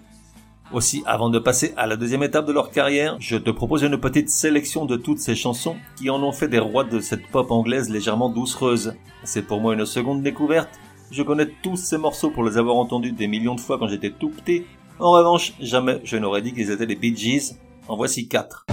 Aussi, 0.74 1.02
avant 1.06 1.30
de 1.30 1.40
passer 1.40 1.74
à 1.78 1.88
la 1.88 1.96
deuxième 1.96 2.24
étape 2.24 2.46
de 2.46 2.52
leur 2.52 2.72
carrière, 2.72 3.16
je 3.20 3.38
te 3.38 3.50
propose 3.52 3.84
une 3.84 3.98
petite 3.98 4.30
sélection 4.30 4.86
de 4.86 4.98
toutes 4.98 5.20
ces 5.20 5.34
chansons 5.34 5.78
qui 5.96 6.10
en 6.10 6.22
ont 6.22 6.34
fait 6.34 6.50
des 6.50 6.60
rois 6.60 6.84
de 6.84 7.00
cette 7.00 7.26
pop 7.28 7.52
anglaise 7.52 7.90
légèrement 7.90 8.30
doucereuse. 8.30 8.94
C'est 9.24 9.44
pour 9.44 9.62
moi 9.62 9.76
une 9.76 9.86
seconde 9.86 10.24
découverte. 10.24 10.70
Je 11.10 11.24
connais 11.24 11.48
tous 11.64 11.78
ces 11.78 11.98
morceaux 11.98 12.32
pour 12.32 12.44
les 12.44 12.58
avoir 12.58 12.76
entendus 12.76 13.14
des 13.14 13.28
millions 13.28 13.56
de 13.56 13.62
fois 13.62 13.80
quand 13.80 13.88
j'étais 13.88 14.12
tout 14.12 14.30
petit. 14.30 14.66
En 15.00 15.12
revanche, 15.12 15.54
jamais 15.62 16.02
je 16.04 16.18
n'aurais 16.18 16.42
dit 16.42 16.54
qu'ils 16.54 16.70
étaient 16.70 16.86
les 16.86 16.98
Bee 16.98 17.16
Gees. 17.16 17.56
En 17.88 17.96
voici 17.96 18.28
quatre. 18.28 18.66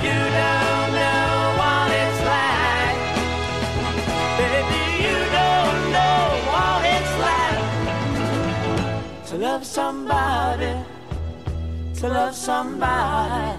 To 12.05 12.11
love 12.11 12.35
somebody 12.35 13.59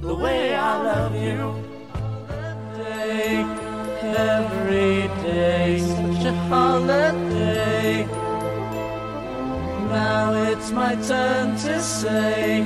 the 0.00 0.14
way 0.14 0.56
I 0.56 0.72
love 0.90 1.14
you. 1.14 1.42
Day, 2.76 3.46
every 4.34 5.06
day, 5.22 5.78
such 5.78 6.24
a 6.32 6.34
holiday. 6.50 8.06
Now 9.96 10.32
it's 10.50 10.70
my 10.72 10.94
turn 11.10 11.56
to 11.64 11.80
say, 11.80 12.62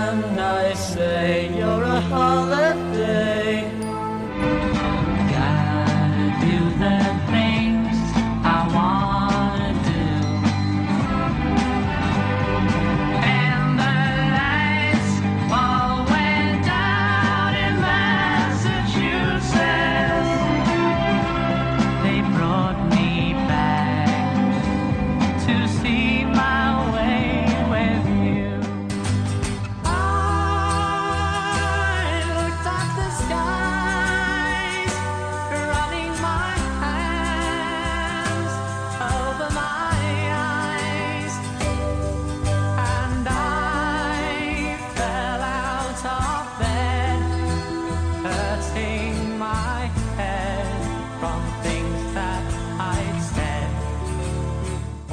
and 0.00 0.40
I 0.40 0.74
say 0.74 1.56
you're 1.56 1.84
a 1.98 2.00
holiday. 2.14 3.45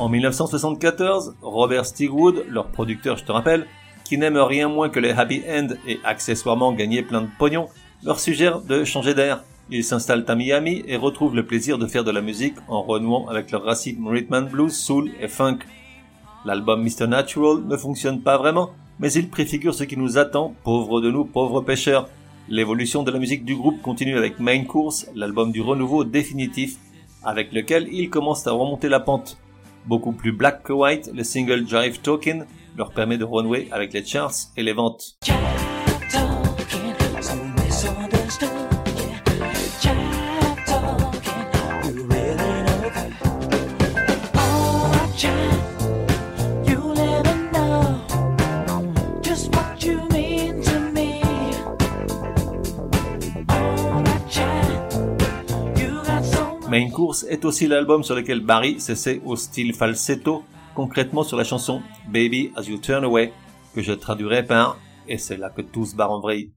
En 0.03 0.09
1974, 0.09 1.37
Robert 1.41 1.85
Stigwood, 1.85 2.43
leur 2.49 2.67
producteur 2.67 3.15
je 3.15 3.23
te 3.23 3.31
rappelle, 3.31 3.67
qui 4.03 4.17
n'aime 4.17 4.35
rien 4.35 4.67
moins 4.67 4.89
que 4.89 4.99
les 4.99 5.11
happy 5.11 5.43
end 5.49 5.69
et 5.87 5.97
accessoirement 6.03 6.73
gagner 6.73 7.03
plein 7.03 7.21
de 7.21 7.29
pognon, 7.39 7.69
leur 8.03 8.19
suggère 8.19 8.59
de 8.59 8.83
changer 8.83 9.13
d'air. 9.13 9.45
Ils 9.69 9.85
s'installent 9.85 10.25
à 10.27 10.35
Miami 10.35 10.83
et 10.89 10.97
retrouvent 10.97 11.37
le 11.37 11.45
plaisir 11.45 11.77
de 11.77 11.87
faire 11.87 12.03
de 12.03 12.11
la 12.11 12.19
musique 12.19 12.57
en 12.67 12.81
renouant 12.81 13.29
avec 13.29 13.49
leur 13.49 13.63
racine 13.63 14.05
rhythm 14.05 14.33
and 14.33 14.49
blues, 14.51 14.75
soul 14.75 15.09
et 15.21 15.29
funk. 15.29 15.59
L'album 16.43 16.83
Mr. 16.83 17.07
Natural 17.07 17.63
ne 17.65 17.77
fonctionne 17.77 18.19
pas 18.19 18.37
vraiment, 18.37 18.71
mais 18.99 19.13
il 19.13 19.29
préfigure 19.29 19.73
ce 19.73 19.85
qui 19.85 19.95
nous 19.95 20.17
attend, 20.17 20.53
pauvres 20.65 20.99
de 20.99 21.11
nous, 21.11 21.23
pauvres 21.23 21.61
pêcheurs. 21.61 22.09
L'évolution 22.49 23.03
de 23.03 23.11
la 23.11 23.19
musique 23.19 23.45
du 23.45 23.55
groupe 23.55 23.81
continue 23.81 24.17
avec 24.17 24.41
Main 24.41 24.65
Course, 24.65 25.07
l'album 25.15 25.53
du 25.53 25.61
renouveau 25.61 26.03
définitif, 26.03 26.75
avec 27.23 27.53
lequel 27.53 27.87
ils 27.89 28.09
commencent 28.09 28.47
à 28.47 28.51
remonter 28.51 28.89
la 28.89 28.99
pente. 28.99 29.37
Beaucoup 29.85 30.13
plus 30.13 30.31
black 30.31 30.63
que 30.63 30.73
white, 30.73 31.11
le 31.13 31.23
single 31.23 31.65
Drive 31.65 31.99
Talking 31.99 32.45
leur 32.77 32.91
permet 32.91 33.17
de 33.17 33.25
renouer 33.25 33.67
avec 33.71 33.93
les 33.93 34.03
charts 34.03 34.33
et 34.57 34.63
les 34.63 34.73
ventes. 34.73 35.17
Course 56.93 57.25
est 57.27 57.43
aussi 57.43 57.67
l'album 57.67 58.03
sur 58.03 58.15
lequel 58.15 58.39
Barry 58.39 58.79
s'essaie 58.79 59.19
au 59.25 59.35
style 59.35 59.73
falsetto, 59.73 60.43
concrètement 60.75 61.23
sur 61.23 61.37
la 61.37 61.43
chanson 61.43 61.81
Baby 62.07 62.51
As 62.55 62.69
You 62.69 62.77
Turn 62.77 63.03
Away, 63.03 63.33
que 63.73 63.81
je 63.81 63.91
traduirai 63.91 64.43
par 64.43 64.77
Et 65.07 65.17
c'est 65.17 65.37
là 65.37 65.49
que 65.49 65.61
tout 65.61 65.85
se 65.85 65.95
barre 65.95 66.11
en 66.11 66.19
vrille. 66.21 66.51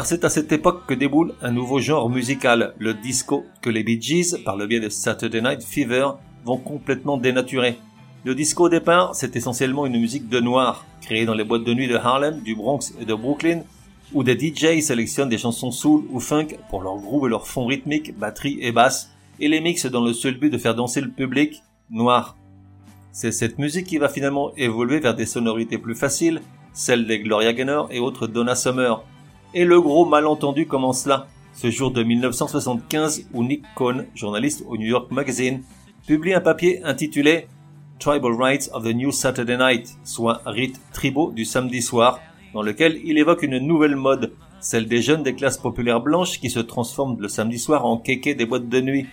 Car 0.00 0.06
c'est 0.06 0.24
à 0.24 0.30
cette 0.30 0.50
époque 0.50 0.86
que 0.86 0.94
déboule 0.94 1.34
un 1.42 1.52
nouveau 1.52 1.78
genre 1.78 2.08
musical, 2.08 2.72
le 2.78 2.94
disco, 2.94 3.44
que 3.60 3.68
les 3.68 3.82
Bee 3.82 4.00
Gees, 4.00 4.34
par 4.46 4.56
le 4.56 4.66
biais 4.66 4.80
de 4.80 4.88
Saturday 4.88 5.42
Night 5.42 5.62
Fever, 5.62 6.12
vont 6.46 6.56
complètement 6.56 7.18
dénaturer. 7.18 7.76
Le 8.24 8.34
disco 8.34 8.64
au 8.64 8.68
départ, 8.70 9.14
c'est 9.14 9.36
essentiellement 9.36 9.84
une 9.84 10.00
musique 10.00 10.30
de 10.30 10.40
noir, 10.40 10.86
créée 11.02 11.26
dans 11.26 11.34
les 11.34 11.44
boîtes 11.44 11.64
de 11.64 11.74
nuit 11.74 11.86
de 11.86 11.96
Harlem, 11.96 12.40
du 12.40 12.54
Bronx 12.54 12.94
et 12.98 13.04
de 13.04 13.12
Brooklyn, 13.12 13.60
où 14.14 14.24
des 14.24 14.38
DJ 14.38 14.80
sélectionnent 14.80 15.28
des 15.28 15.36
chansons 15.36 15.70
soul 15.70 16.04
ou 16.08 16.18
funk 16.18 16.56
pour 16.70 16.80
leur 16.80 16.96
groove 16.96 17.26
et 17.26 17.30
leur 17.30 17.46
fond 17.46 17.66
rythmique, 17.66 18.18
batterie 18.18 18.56
et 18.62 18.72
basse, 18.72 19.10
et 19.38 19.48
les 19.48 19.60
mixent 19.60 19.84
dans 19.84 20.02
le 20.02 20.14
seul 20.14 20.38
but 20.38 20.48
de 20.48 20.56
faire 20.56 20.74
danser 20.74 21.02
le 21.02 21.10
public 21.10 21.62
noir. 21.90 22.38
C'est 23.12 23.32
cette 23.32 23.58
musique 23.58 23.88
qui 23.88 23.98
va 23.98 24.08
finalement 24.08 24.56
évoluer 24.56 24.98
vers 24.98 25.14
des 25.14 25.26
sonorités 25.26 25.76
plus 25.76 25.94
faciles, 25.94 26.40
celles 26.72 27.06
des 27.06 27.18
Gloria 27.18 27.52
Gaynor 27.52 27.88
et 27.90 28.00
autres 28.00 28.26
Donna 28.26 28.54
Summer, 28.54 29.04
et 29.54 29.64
le 29.64 29.80
gros 29.80 30.04
malentendu 30.04 30.66
commence 30.66 31.06
là, 31.06 31.26
ce 31.52 31.70
jour 31.70 31.90
de 31.90 32.02
1975 32.02 33.26
où 33.34 33.42
Nick 33.42 33.64
Cohn, 33.74 34.06
journaliste 34.14 34.64
au 34.68 34.76
New 34.76 34.86
York 34.86 35.10
Magazine, 35.10 35.62
publie 36.06 36.34
un 36.34 36.40
papier 36.40 36.82
intitulé 36.84 37.48
Tribal 37.98 38.32
Rights 38.32 38.70
of 38.72 38.84
the 38.84 38.94
New 38.94 39.12
Saturday 39.12 39.58
Night, 39.58 39.98
soit 40.04 40.40
rites 40.46 40.80
tribaux 40.92 41.32
du 41.32 41.44
samedi 41.44 41.82
soir, 41.82 42.20
dans 42.54 42.62
lequel 42.62 43.00
il 43.04 43.18
évoque 43.18 43.42
une 43.42 43.58
nouvelle 43.58 43.96
mode, 43.96 44.32
celle 44.60 44.86
des 44.86 45.02
jeunes 45.02 45.22
des 45.22 45.34
classes 45.34 45.58
populaires 45.58 46.00
blanches 46.00 46.40
qui 46.40 46.50
se 46.50 46.60
transforment 46.60 47.20
le 47.20 47.28
samedi 47.28 47.58
soir 47.58 47.84
en 47.84 47.98
kékés 47.98 48.34
des 48.34 48.46
boîtes 48.46 48.68
de 48.68 48.80
nuit. 48.80 49.06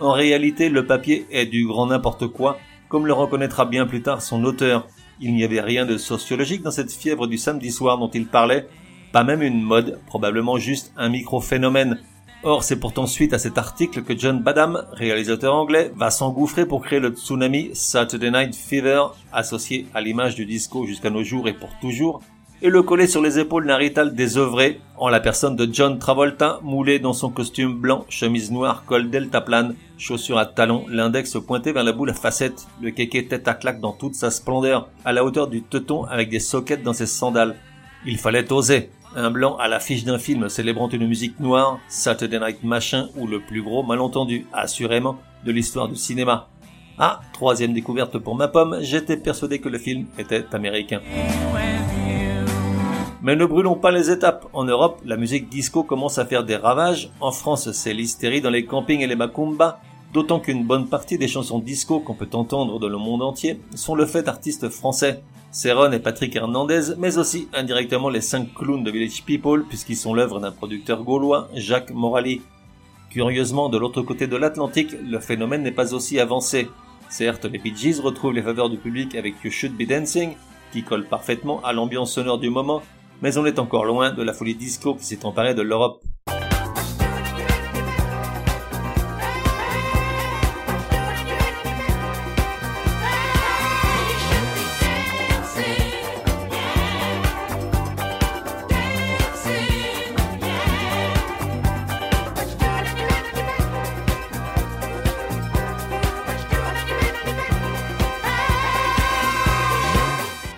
En 0.00 0.12
réalité, 0.12 0.68
le 0.68 0.86
papier 0.86 1.26
est 1.30 1.46
du 1.46 1.66
grand 1.66 1.86
n'importe 1.86 2.26
quoi, 2.26 2.58
comme 2.88 3.06
le 3.06 3.12
reconnaîtra 3.12 3.64
bien 3.64 3.86
plus 3.86 4.02
tard 4.02 4.20
son 4.20 4.44
auteur. 4.44 4.86
Il 5.20 5.34
n'y 5.34 5.44
avait 5.44 5.62
rien 5.62 5.86
de 5.86 5.96
sociologique 5.96 6.62
dans 6.62 6.70
cette 6.70 6.92
fièvre 6.92 7.26
du 7.26 7.38
samedi 7.38 7.70
soir 7.70 7.96
dont 7.96 8.10
il 8.10 8.26
parlait, 8.26 8.68
pas 9.16 9.24
même 9.24 9.40
une 9.40 9.62
mode, 9.62 9.98
probablement 10.04 10.58
juste 10.58 10.92
un 10.94 11.08
micro-phénomène. 11.08 11.98
Or, 12.42 12.62
c'est 12.62 12.78
pourtant 12.78 13.06
suite 13.06 13.32
à 13.32 13.38
cet 13.38 13.56
article 13.56 14.02
que 14.02 14.14
John 14.14 14.42
Badham, 14.42 14.84
réalisateur 14.92 15.54
anglais, 15.54 15.90
va 15.96 16.10
s'engouffrer 16.10 16.66
pour 16.66 16.84
créer 16.84 17.00
le 17.00 17.08
tsunami 17.08 17.70
Saturday 17.72 18.30
Night 18.30 18.54
Fever, 18.54 19.04
associé 19.32 19.86
à 19.94 20.02
l'image 20.02 20.34
du 20.34 20.44
disco 20.44 20.84
jusqu'à 20.84 21.08
nos 21.08 21.24
jours 21.24 21.48
et 21.48 21.54
pour 21.54 21.70
toujours, 21.80 22.20
et 22.60 22.68
le 22.68 22.82
coller 22.82 23.06
sur 23.06 23.22
les 23.22 23.38
épaules 23.38 23.66
d'un 23.66 23.76
rital 23.76 24.14
désœuvré, 24.14 24.82
en 24.98 25.08
la 25.08 25.20
personne 25.20 25.56
de 25.56 25.66
John 25.72 25.98
Travolta, 25.98 26.60
moulé 26.62 26.98
dans 26.98 27.14
son 27.14 27.30
costume 27.30 27.72
blanc, 27.72 28.04
chemise 28.10 28.50
noire, 28.50 28.84
col 28.84 29.08
delta 29.08 29.40
plane, 29.40 29.76
chaussures 29.96 30.36
à 30.36 30.44
talons, 30.44 30.84
l'index 30.90 31.38
pointé 31.38 31.72
vers 31.72 31.84
la 31.84 31.92
boule 31.92 32.10
à 32.10 32.12
facettes, 32.12 32.66
le 32.82 32.90
kéké 32.90 33.28
tête 33.28 33.48
à 33.48 33.54
claque 33.54 33.80
dans 33.80 33.94
toute 33.94 34.14
sa 34.14 34.30
splendeur, 34.30 34.90
à 35.06 35.14
la 35.14 35.24
hauteur 35.24 35.48
du 35.48 35.62
teuton 35.62 36.04
avec 36.04 36.28
des 36.28 36.38
soquettes 36.38 36.82
dans 36.82 36.92
ses 36.92 37.06
sandales. 37.06 37.56
Il 38.08 38.18
fallait 38.18 38.52
oser, 38.52 38.90
Un 39.18 39.30
blanc 39.30 39.56
à 39.56 39.66
l'affiche 39.66 40.04
d'un 40.04 40.18
film 40.18 40.50
célébrant 40.50 40.90
une 40.90 41.08
musique 41.08 41.40
noire, 41.40 41.78
Saturday 41.88 42.38
Night 42.38 42.62
Machin 42.62 43.08
ou 43.16 43.26
le 43.26 43.40
plus 43.40 43.62
gros 43.62 43.82
malentendu, 43.82 44.46
assurément, 44.52 45.16
de 45.42 45.52
l'histoire 45.52 45.88
du 45.88 45.96
cinéma. 45.96 46.48
Ah, 46.98 47.22
troisième 47.32 47.72
découverte 47.72 48.18
pour 48.18 48.34
ma 48.34 48.48
pomme, 48.48 48.76
j'étais 48.82 49.16
persuadé 49.16 49.58
que 49.58 49.70
le 49.70 49.78
film 49.78 50.04
était 50.18 50.44
américain. 50.52 51.00
Mais 53.22 53.36
ne 53.36 53.46
brûlons 53.46 53.76
pas 53.76 53.90
les 53.90 54.10
étapes. 54.10 54.48
En 54.52 54.64
Europe, 54.64 55.00
la 55.06 55.16
musique 55.16 55.48
disco 55.48 55.82
commence 55.82 56.18
à 56.18 56.26
faire 56.26 56.44
des 56.44 56.56
ravages. 56.56 57.08
En 57.20 57.32
France, 57.32 57.72
c'est 57.72 57.94
l'hystérie 57.94 58.42
dans 58.42 58.50
les 58.50 58.66
campings 58.66 59.00
et 59.00 59.06
les 59.06 59.16
macumbas. 59.16 59.80
D'autant 60.12 60.40
qu'une 60.40 60.66
bonne 60.66 60.88
partie 60.88 61.16
des 61.16 61.26
chansons 61.26 61.58
disco 61.58 62.00
qu'on 62.00 62.14
peut 62.14 62.28
entendre 62.34 62.78
dans 62.78 62.88
le 62.88 62.98
monde 62.98 63.22
entier 63.22 63.60
sont 63.74 63.94
le 63.94 64.04
fait 64.04 64.24
d'artistes 64.24 64.68
français. 64.68 65.22
Céron 65.56 65.90
et 65.90 66.00
Patrick 66.00 66.36
Hernandez, 66.36 66.96
mais 66.98 67.16
aussi 67.16 67.48
indirectement 67.54 68.10
les 68.10 68.20
cinq 68.20 68.52
clowns 68.52 68.84
de 68.84 68.90
Village 68.90 69.24
People, 69.24 69.64
puisqu'ils 69.66 69.96
sont 69.96 70.12
l'œuvre 70.12 70.38
d'un 70.38 70.52
producteur 70.52 71.02
gaulois, 71.02 71.48
Jacques 71.54 71.92
Morali. 71.92 72.42
Curieusement, 73.08 73.70
de 73.70 73.78
l'autre 73.78 74.02
côté 74.02 74.26
de 74.26 74.36
l'Atlantique, 74.36 74.94
le 75.02 75.18
phénomène 75.18 75.62
n'est 75.62 75.72
pas 75.72 75.94
aussi 75.94 76.20
avancé. 76.20 76.68
Certes, 77.08 77.46
les 77.46 77.58
Bee 77.58 77.98
retrouvent 78.02 78.34
les 78.34 78.42
faveurs 78.42 78.68
du 78.68 78.76
public 78.76 79.14
avec 79.14 79.36
You 79.42 79.50
Should 79.50 79.72
Be 79.72 79.88
Dancing, 79.88 80.34
qui 80.74 80.82
colle 80.82 81.06
parfaitement 81.06 81.62
à 81.64 81.72
l'ambiance 81.72 82.12
sonore 82.12 82.38
du 82.38 82.50
moment, 82.50 82.82
mais 83.22 83.38
on 83.38 83.46
est 83.46 83.58
encore 83.58 83.86
loin 83.86 84.12
de 84.12 84.22
la 84.22 84.34
folie 84.34 84.56
disco 84.56 84.94
qui 84.94 85.06
s'est 85.06 85.24
emparée 85.24 85.54
de 85.54 85.62
l'Europe. 85.62 86.02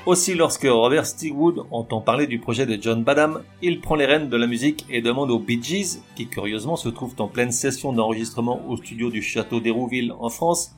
Aussi, 0.08 0.32
lorsque 0.32 0.66
Robert 0.66 1.04
Stigwood 1.04 1.66
entend 1.70 2.00
parler 2.00 2.26
du 2.26 2.38
projet 2.38 2.64
de 2.64 2.80
John 2.80 3.04
Badham, 3.04 3.42
il 3.60 3.82
prend 3.82 3.94
les 3.94 4.06
rênes 4.06 4.30
de 4.30 4.38
la 4.38 4.46
musique 4.46 4.86
et 4.88 5.02
demande 5.02 5.30
aux 5.30 5.38
Bee 5.38 5.62
Gees, 5.62 6.00
qui 6.16 6.26
curieusement 6.26 6.76
se 6.76 6.88
trouvent 6.88 7.14
en 7.18 7.28
pleine 7.28 7.52
session 7.52 7.92
d'enregistrement 7.92 8.66
au 8.70 8.78
studio 8.78 9.10
du 9.10 9.20
château 9.20 9.60
d'Hérouville 9.60 10.14
en 10.18 10.30
France, 10.30 10.74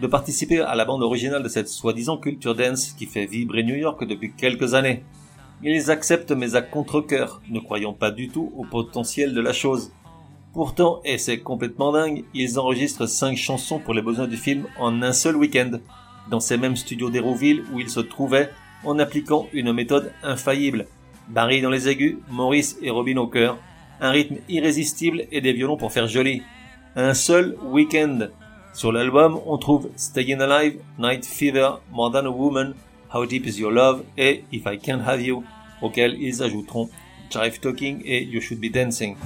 de 0.00 0.06
participer 0.06 0.60
à 0.60 0.74
la 0.76 0.86
bande 0.86 1.02
originale 1.02 1.42
de 1.42 1.48
cette 1.50 1.68
soi-disant 1.68 2.16
culture 2.16 2.54
dance 2.54 2.94
qui 2.94 3.04
fait 3.04 3.26
vibrer 3.26 3.64
New 3.64 3.74
York 3.74 4.02
depuis 4.06 4.32
quelques 4.32 4.72
années. 4.72 5.04
Ils 5.62 5.90
acceptent 5.90 6.32
mais 6.32 6.54
à 6.54 6.62
contre-cœur, 6.62 7.42
ne 7.50 7.60
croyant 7.60 7.92
pas 7.92 8.10
du 8.10 8.28
tout 8.28 8.50
au 8.56 8.64
potentiel 8.64 9.34
de 9.34 9.42
la 9.42 9.52
chose. 9.52 9.92
Pourtant, 10.54 11.02
et 11.04 11.18
c'est 11.18 11.40
complètement 11.40 11.92
dingue, 11.92 12.24
ils 12.32 12.58
enregistrent 12.58 13.06
5 13.06 13.36
chansons 13.36 13.78
pour 13.78 13.92
les 13.92 14.00
besoins 14.00 14.26
du 14.26 14.38
film 14.38 14.64
en 14.78 15.02
un 15.02 15.12
seul 15.12 15.36
week-end, 15.36 15.72
dans 16.30 16.40
ces 16.40 16.56
mêmes 16.56 16.76
studios 16.76 17.10
d'Hérouville 17.10 17.64
où 17.74 17.80
ils 17.80 17.90
se 17.90 18.00
trouvaient 18.00 18.48
en 18.84 18.98
appliquant 18.98 19.48
une 19.52 19.72
méthode 19.72 20.12
infaillible. 20.22 20.86
Barry 21.28 21.60
dans 21.60 21.70
les 21.70 21.88
aigus, 21.88 22.16
Maurice 22.30 22.76
et 22.82 22.90
Robin 22.90 23.16
au 23.16 23.26
cœur, 23.26 23.58
un 24.00 24.10
rythme 24.10 24.36
irrésistible 24.48 25.24
et 25.30 25.40
des 25.40 25.52
violons 25.52 25.76
pour 25.76 25.92
faire 25.92 26.08
joli. 26.08 26.42
Un 26.96 27.14
seul 27.14 27.56
week-end. 27.62 28.28
Sur 28.72 28.92
l'album, 28.92 29.38
on 29.46 29.58
trouve 29.58 29.90
Staying 29.96 30.40
Alive, 30.40 30.80
Night 30.98 31.24
Fever, 31.24 31.72
More 31.92 32.12
Than 32.12 32.26
a 32.26 32.30
Woman, 32.30 32.74
How 33.14 33.26
Deep 33.26 33.46
Is 33.46 33.60
Your 33.60 33.70
Love 33.70 34.02
et 34.16 34.44
If 34.52 34.62
I 34.66 34.78
Can't 34.78 35.02
Have 35.06 35.20
You, 35.20 35.44
auxquels 35.82 36.16
ils 36.18 36.42
ajouteront 36.42 36.88
Jive 37.30 37.60
Talking 37.60 38.02
et 38.04 38.24
You 38.24 38.40
Should 38.40 38.60
Be 38.60 38.72
Dancing. 38.72 39.16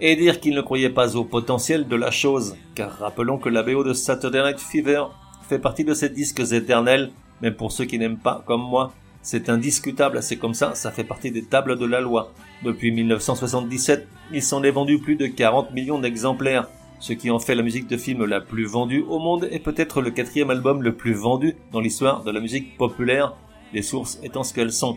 Et 0.00 0.16
dire 0.16 0.40
qu'ils 0.40 0.54
ne 0.54 0.60
croyaient 0.60 0.90
pas 0.90 1.16
au 1.16 1.24
potentiel 1.24 1.86
de 1.86 1.96
la 1.96 2.10
chose, 2.10 2.56
car 2.74 2.98
rappelons 2.98 3.38
que 3.38 3.48
la 3.48 3.62
BO 3.62 3.84
de 3.84 3.92
Saturday 3.92 4.42
Night 4.42 4.60
Fever 4.60 5.04
fait 5.48 5.58
partie 5.58 5.84
de 5.84 5.94
ces 5.94 6.08
disques 6.08 6.52
éternels 6.52 7.10
mais 7.44 7.52
pour 7.52 7.70
ceux 7.70 7.84
qui 7.84 7.98
n'aiment 7.98 8.16
pas, 8.16 8.42
comme 8.46 8.62
moi, 8.62 8.94
c'est 9.20 9.50
indiscutable, 9.50 10.22
c'est 10.22 10.38
comme 10.38 10.54
ça, 10.54 10.74
ça 10.74 10.90
fait 10.90 11.04
partie 11.04 11.30
des 11.30 11.44
tables 11.44 11.78
de 11.78 11.84
la 11.84 12.00
loi. 12.00 12.32
Depuis 12.62 12.90
1977, 12.90 14.08
il 14.32 14.42
s'en 14.42 14.62
est 14.62 14.70
vendu 14.70 14.98
plus 14.98 15.16
de 15.16 15.26
40 15.26 15.72
millions 15.72 15.98
d'exemplaires, 15.98 16.68
ce 17.00 17.12
qui 17.12 17.30
en 17.30 17.38
fait 17.38 17.54
la 17.54 17.62
musique 17.62 17.86
de 17.86 17.98
film 17.98 18.24
la 18.24 18.40
plus 18.40 18.64
vendue 18.64 19.04
au 19.06 19.18
monde 19.18 19.46
et 19.50 19.58
peut-être 19.58 20.00
le 20.00 20.10
quatrième 20.10 20.48
album 20.48 20.82
le 20.82 20.94
plus 20.94 21.12
vendu 21.12 21.54
dans 21.70 21.80
l'histoire 21.80 22.24
de 22.24 22.30
la 22.30 22.40
musique 22.40 22.78
populaire, 22.78 23.34
les 23.74 23.82
sources 23.82 24.18
étant 24.22 24.42
ce 24.42 24.54
qu'elles 24.54 24.72
sont. 24.72 24.96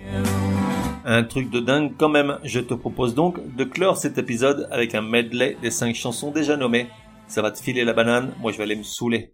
Un 1.04 1.24
truc 1.24 1.50
de 1.50 1.60
dingue 1.60 1.92
quand 1.98 2.10
même, 2.10 2.40
je 2.46 2.62
te 2.62 2.74
propose 2.74 3.14
donc 3.14 3.56
de 3.58 3.66
clore 3.66 3.98
cet 3.98 4.18
épisode 4.18 4.70
avec 4.72 4.96
un 4.96 5.02
medley 5.02 5.58
des 5.62 5.72
5 5.72 5.94
chansons 5.94 6.32
déjà 6.32 6.56
nommées. 6.56 6.88
Ça 7.28 7.42
va 7.42 7.52
te 7.52 7.60
filer 7.60 7.84
la 7.84 7.92
banane, 7.92 8.34
moi 8.40 8.54
je 8.54 8.58
vais 8.58 8.64
aller 8.64 8.78
me 8.78 8.84
saouler. 8.84 9.34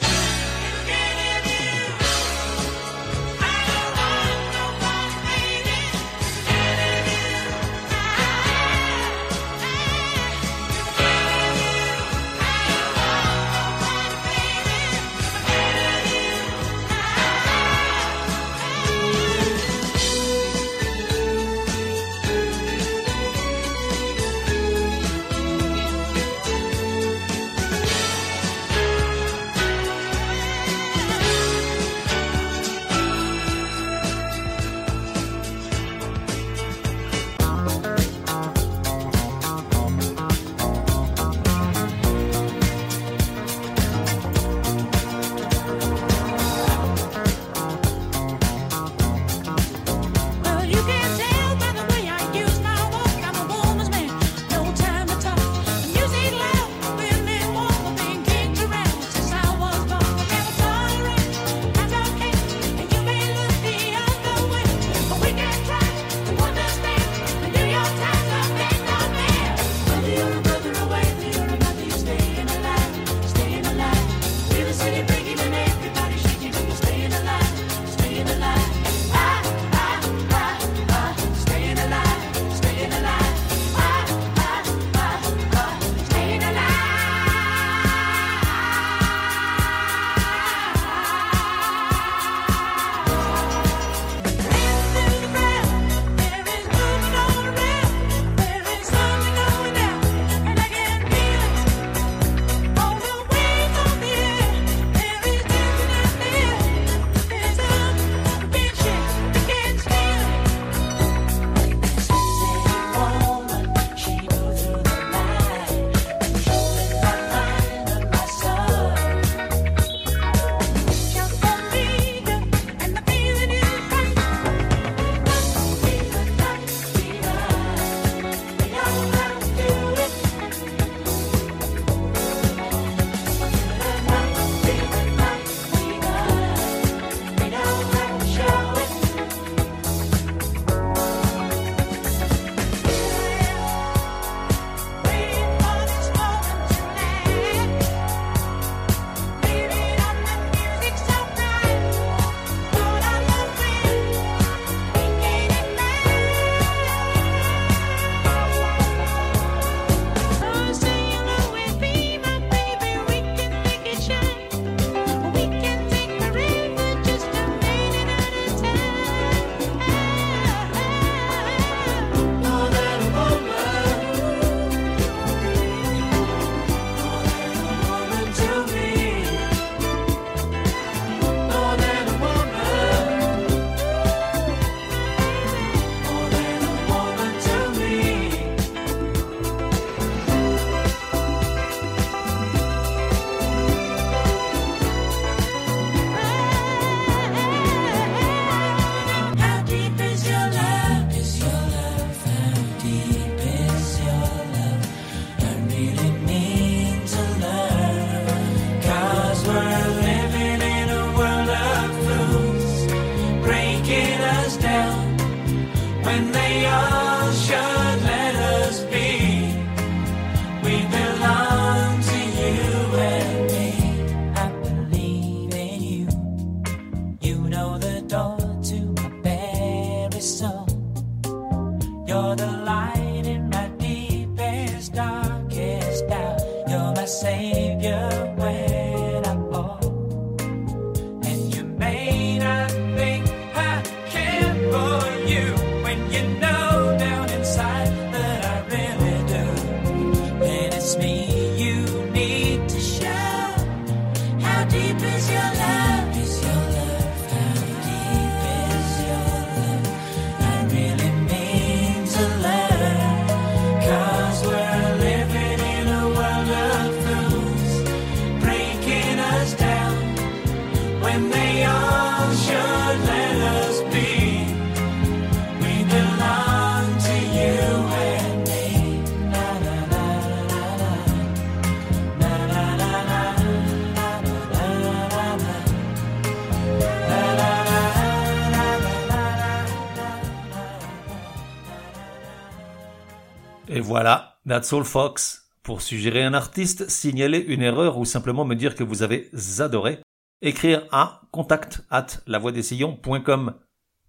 Et 293.67 293.79
voilà, 293.79 294.39
that's 294.47 294.73
all 294.73 294.83
Fox. 294.83 295.49
Pour 295.63 295.81
suggérer 295.81 296.23
un 296.23 296.33
artiste, 296.33 296.89
signaler 296.89 297.39
une 297.39 297.61
erreur 297.61 297.97
ou 297.97 298.05
simplement 298.05 298.45
me 298.45 298.55
dire 298.55 298.75
que 298.75 298.83
vous 298.83 299.03
avez 299.03 299.29
adoré, 299.59 299.99
écrire 300.41 300.87
à 300.91 301.21
contact 301.31 301.83
at 301.91 302.07
lavoidessillons.com. 302.25 303.53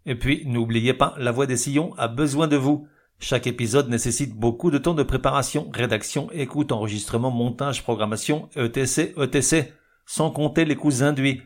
Et 0.06 0.14
puis, 0.14 0.42
n'oubliez 0.46 0.94
pas, 0.94 1.14
La 1.18 1.30
Voix 1.30 1.46
des 1.46 1.58
Sillons 1.58 1.94
a 1.98 2.08
besoin 2.08 2.48
de 2.48 2.56
vous. 2.56 2.86
Chaque 3.18 3.46
épisode 3.46 3.88
nécessite 3.88 4.34
beaucoup 4.34 4.70
de 4.70 4.78
temps 4.78 4.94
de 4.94 5.02
préparation, 5.02 5.70
rédaction, 5.72 6.28
écoute, 6.32 6.72
enregistrement, 6.72 7.30
montage, 7.30 7.82
programmation, 7.82 8.48
etc., 8.56 9.12
etc., 9.22 9.68
sans 10.06 10.30
compter 10.30 10.64
les 10.64 10.74
coûts 10.74 11.02
induits. 11.02 11.42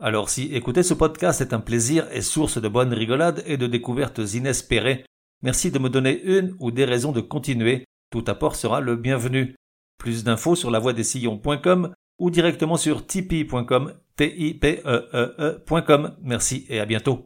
Alors 0.00 0.30
si 0.30 0.44
écouter 0.54 0.82
ce 0.82 0.94
podcast 0.94 1.40
est 1.40 1.52
un 1.52 1.60
plaisir 1.60 2.06
et 2.12 2.22
source 2.22 2.60
de 2.60 2.66
bonnes 2.66 2.94
rigolades 2.94 3.42
et 3.46 3.56
de 3.56 3.66
découvertes 3.66 4.20
inespérées, 4.34 5.04
Merci 5.42 5.70
de 5.70 5.78
me 5.78 5.88
donner 5.88 6.22
une 6.22 6.54
ou 6.60 6.70
des 6.70 6.84
raisons 6.84 7.12
de 7.12 7.20
continuer. 7.20 7.84
Tout 8.10 8.24
apport 8.26 8.56
sera 8.56 8.80
le 8.80 8.96
bienvenu. 8.96 9.56
Plus 9.98 10.24
d'infos 10.24 10.56
sur 10.56 10.70
lavoidessillons.com 10.70 11.92
ou 12.18 12.30
directement 12.30 12.76
sur 12.76 13.06
tipeee.com, 13.06 13.92
e 14.20 14.58
e, 14.62 15.62
e 15.74 16.14
Merci 16.22 16.66
et 16.68 16.78
à 16.78 16.86
bientôt. 16.86 17.22